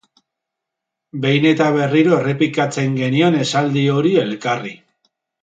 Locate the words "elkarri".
4.25-4.75